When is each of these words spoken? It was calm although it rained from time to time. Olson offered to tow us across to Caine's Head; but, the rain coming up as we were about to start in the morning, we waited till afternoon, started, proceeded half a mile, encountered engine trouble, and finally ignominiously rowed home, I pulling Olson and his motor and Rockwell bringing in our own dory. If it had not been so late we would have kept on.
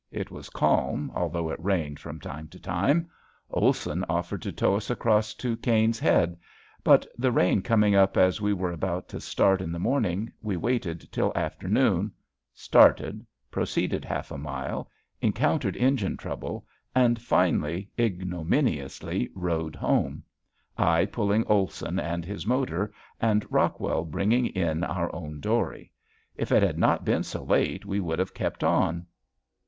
It 0.11 0.31
was 0.31 0.49
calm 0.49 1.11
although 1.13 1.51
it 1.51 1.63
rained 1.63 1.99
from 1.99 2.19
time 2.19 2.47
to 2.47 2.59
time. 2.59 3.07
Olson 3.51 4.03
offered 4.09 4.41
to 4.41 4.51
tow 4.51 4.73
us 4.75 4.89
across 4.89 5.35
to 5.35 5.55
Caine's 5.57 5.99
Head; 5.99 6.37
but, 6.83 7.05
the 7.19 7.31
rain 7.31 7.61
coming 7.61 7.93
up 7.93 8.17
as 8.17 8.41
we 8.41 8.51
were 8.51 8.71
about 8.71 9.07
to 9.09 9.21
start 9.21 9.61
in 9.61 9.71
the 9.71 9.77
morning, 9.77 10.33
we 10.41 10.57
waited 10.57 11.07
till 11.11 11.31
afternoon, 11.35 12.11
started, 12.51 13.23
proceeded 13.51 14.03
half 14.03 14.31
a 14.31 14.39
mile, 14.39 14.89
encountered 15.21 15.77
engine 15.77 16.17
trouble, 16.17 16.65
and 16.95 17.21
finally 17.21 17.87
ignominiously 17.99 19.29
rowed 19.35 19.75
home, 19.75 20.23
I 20.79 21.05
pulling 21.05 21.45
Olson 21.45 21.99
and 21.99 22.25
his 22.25 22.47
motor 22.47 22.91
and 23.19 23.45
Rockwell 23.51 24.05
bringing 24.05 24.47
in 24.47 24.83
our 24.83 25.13
own 25.13 25.39
dory. 25.39 25.91
If 26.35 26.51
it 26.51 26.63
had 26.63 26.79
not 26.79 27.05
been 27.05 27.21
so 27.21 27.43
late 27.43 27.85
we 27.85 27.99
would 27.99 28.17
have 28.17 28.33
kept 28.33 28.63
on. 28.63 29.05